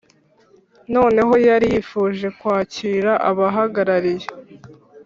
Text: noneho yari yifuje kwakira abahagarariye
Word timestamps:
noneho 0.95 1.33
yari 1.47 1.65
yifuje 1.73 2.27
kwakira 2.39 3.11
abahagarariye 3.29 4.27